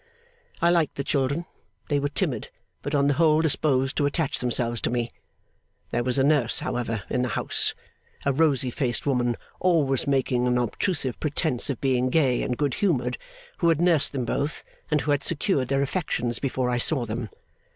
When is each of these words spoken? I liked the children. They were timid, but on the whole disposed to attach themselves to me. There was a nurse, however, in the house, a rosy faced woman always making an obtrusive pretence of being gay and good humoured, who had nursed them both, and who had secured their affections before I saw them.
I 0.63 0.71
liked 0.71 0.95
the 0.95 1.03
children. 1.03 1.45
They 1.87 1.99
were 1.99 2.09
timid, 2.09 2.49
but 2.81 2.95
on 2.95 3.05
the 3.05 3.13
whole 3.13 3.39
disposed 3.39 3.95
to 3.97 4.07
attach 4.07 4.39
themselves 4.39 4.81
to 4.81 4.89
me. 4.89 5.11
There 5.91 6.03
was 6.03 6.17
a 6.17 6.23
nurse, 6.23 6.57
however, 6.57 7.03
in 7.07 7.21
the 7.21 7.27
house, 7.37 7.75
a 8.25 8.33
rosy 8.33 8.71
faced 8.71 9.05
woman 9.05 9.37
always 9.59 10.07
making 10.07 10.47
an 10.47 10.57
obtrusive 10.57 11.19
pretence 11.19 11.69
of 11.69 11.79
being 11.81 12.09
gay 12.09 12.41
and 12.41 12.57
good 12.57 12.73
humoured, 12.73 13.19
who 13.59 13.69
had 13.69 13.79
nursed 13.79 14.11
them 14.11 14.25
both, 14.25 14.63
and 14.89 15.01
who 15.01 15.11
had 15.11 15.21
secured 15.21 15.67
their 15.67 15.83
affections 15.83 16.39
before 16.39 16.71
I 16.71 16.79
saw 16.79 17.05
them. 17.05 17.29